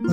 [0.00, 0.06] ス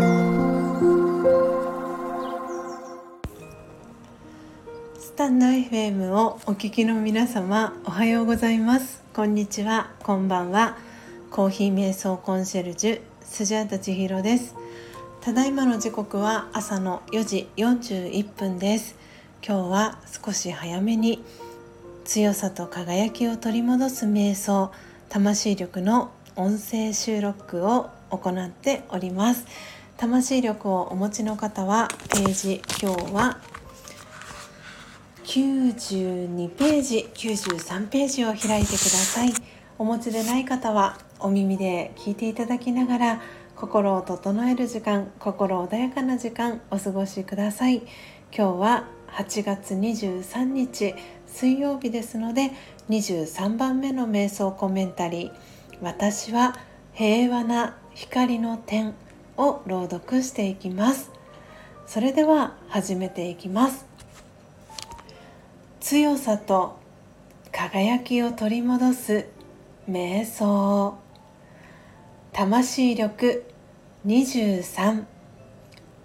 [5.16, 9.04] タンド FM をお聞きの皆様おはようございます。
[9.14, 9.92] こんにちは。
[10.02, 10.76] こんばんは。
[11.30, 14.56] コーヒー瞑想コンシェルジュスジャータ千尋です。
[15.22, 18.96] ただいまの時刻は朝の4時41分です。
[19.48, 21.24] 今日は少し早めに
[22.06, 24.72] 強さと輝きを取り戻す瞑想
[25.10, 29.46] 魂力の音声収録を行っております。
[29.98, 33.40] 魂力をお持ちの方はページ今日は
[35.24, 39.34] 92ページ93ページを開いてください。
[39.78, 43.22] お持ちでない方はお耳で聞いていただきながら
[43.56, 47.84] 心を整える時間心穏やかな時間お過ごしください。
[48.38, 50.94] 今日は8月23日
[51.26, 52.52] 水曜日ですので
[52.90, 55.32] 23番目の瞑想コメンタリー
[55.82, 56.56] 「私は
[56.96, 58.94] 平和な光の点」
[59.38, 61.12] を朗読していきます。
[61.86, 63.86] それでは始めていきます。
[65.82, 66.78] 強さと
[67.52, 69.28] 輝きを取り戻す
[69.90, 70.96] 瞑想。
[72.32, 73.46] 魂力
[74.06, 75.04] 23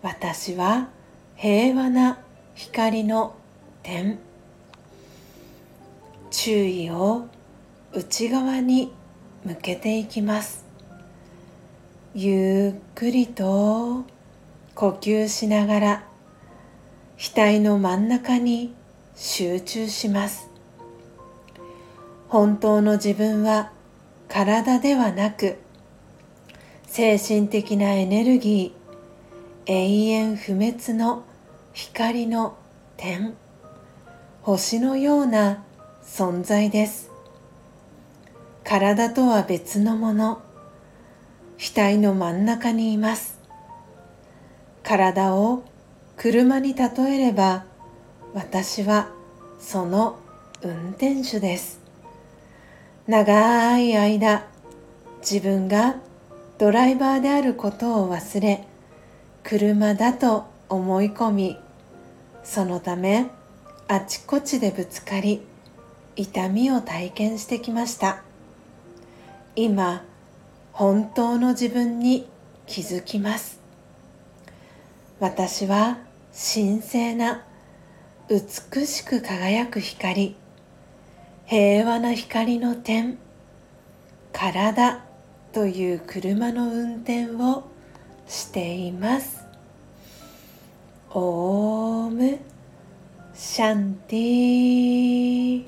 [0.02, 0.88] 私は
[1.36, 2.18] 平和な
[2.54, 3.36] 光の
[3.82, 4.18] 点。
[6.30, 7.26] 注意を
[7.92, 8.92] 内側に
[9.44, 10.69] 向けていきます。
[12.12, 14.04] ゆっくりと
[14.74, 16.04] 呼吸しながら
[17.16, 18.74] 額の真ん中に
[19.14, 20.50] 集中します。
[22.28, 23.70] 本当の自分は
[24.26, 25.58] 体ではなく
[26.88, 31.22] 精神的なエネルギー永遠不滅の
[31.72, 32.58] 光の
[32.96, 33.34] 点
[34.42, 35.62] 星のような
[36.02, 37.08] 存在です。
[38.64, 40.49] 体とは別のもの。
[41.62, 43.38] 額の真ん中にいます
[44.82, 45.62] 体を
[46.16, 47.66] 車に例えれば
[48.32, 49.10] 私は
[49.58, 50.18] その
[50.62, 51.80] 運転手です
[53.06, 54.46] 長い間
[55.20, 55.96] 自分が
[56.56, 58.66] ドライバーであることを忘れ
[59.44, 61.58] 車だと思い込み
[62.42, 63.26] そのため
[63.86, 65.42] あちこちでぶつかり
[66.16, 68.22] 痛みを体験してきました
[69.56, 70.04] 今
[70.72, 72.28] 本当の自分に
[72.66, 73.60] 気づきます。
[75.18, 75.98] 私は
[76.32, 77.44] 神聖な
[78.28, 80.36] 美しく輝く光
[81.46, 83.18] 平和な光の点
[84.32, 85.02] 体
[85.52, 87.64] という車の運転を
[88.28, 89.44] しています。
[91.12, 92.38] オーム
[93.34, 95.66] シャンティ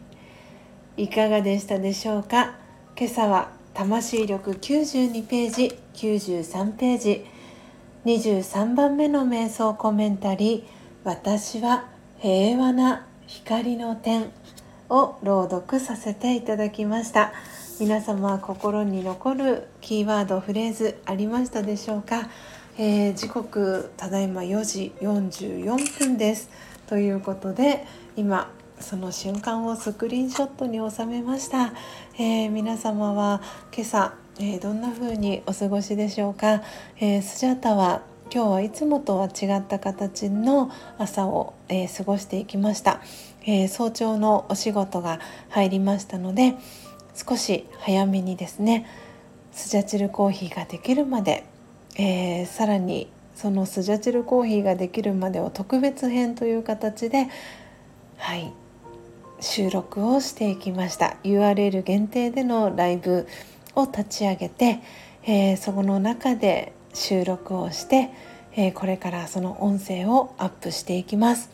[0.96, 2.54] いかがでしたでしょうか？
[2.96, 7.26] 今朝は魂力92ページ93ページ。
[8.04, 10.62] 23番目の瞑想コメンタリー
[11.04, 11.86] 「私は
[12.18, 14.30] 平和な光の点」
[14.90, 17.32] を朗読させていただきました。
[17.80, 22.28] 皆様心に残るキーワードフレーズありましたでしょうか、
[22.76, 26.50] えー、時刻ただいま4時44分です。
[26.88, 28.50] ということで今
[28.82, 31.72] その瞬間をスクリーンショットに収めました、
[32.18, 33.40] えー、皆様は
[33.72, 36.62] 今朝、えー、どんな風にお過ごしでしょうか、
[36.98, 38.02] えー、スジャタは
[38.34, 43.02] 今日はいつもとは違った形の朝を、え過ごしていきました、
[43.44, 45.20] え早朝のお仕事が
[45.50, 46.54] 入りましたので
[47.14, 48.86] 少し早めにですね
[49.52, 51.44] スジャチルコーヒーができるまで、
[51.98, 57.28] えさらにそのスジャチルコーヒーができるまでを特別編という形で
[58.16, 58.50] はい
[59.42, 61.16] 収録をしていきました。
[61.24, 63.26] URL 限定でのライブ
[63.74, 64.78] を立ち上げて、
[65.24, 68.10] えー、そこの中で収録をして、
[68.54, 71.50] えー、これからその音声をアップしていきます。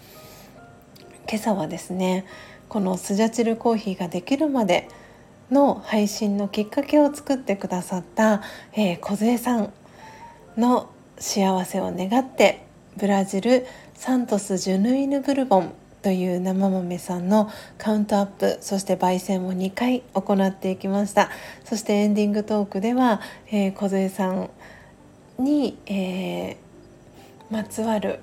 [1.27, 2.27] 今朝はですね
[2.69, 4.89] このスジャチルコーヒーができるまで
[5.51, 8.43] の配信のきっかけを作ってくださった、
[8.75, 9.73] えー、小さん
[10.59, 12.67] の幸せを願って
[12.99, 15.73] ブラジルサントス・ジュヌイヌ・ブルボン
[16.09, 21.29] という生豆さんのカウントアップそして焙煎を2回行っていきました。
[21.67, 24.49] そしてエンディングトークでは、えー、小さん
[25.39, 26.57] に、えー、
[27.51, 28.21] まつわる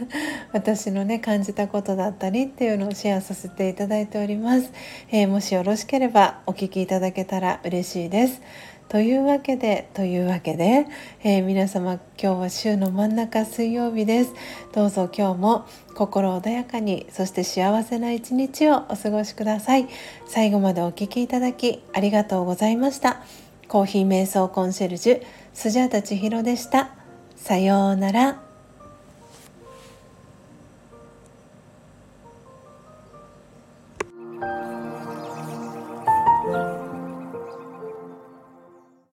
[0.54, 4.72] 私のね感じたことだったりっていうのをシェアさせていただいております、
[5.10, 8.40] えー、もしよろしければお聞きいただけたら嬉しいです。
[8.88, 10.86] というわけでというわけで、
[11.22, 14.32] えー、皆様今日は週の真ん中水曜日です。
[14.72, 19.88] どうぞ今日も心穏やかにそして幸せな一日をお過ごしください。
[20.26, 23.22] 最後までお聴きいただきありがとうございました。
[23.68, 26.94] コーヒー瞑想コンシェルジュスジャータ千尋でした。
[27.36, 28.47] さようなら。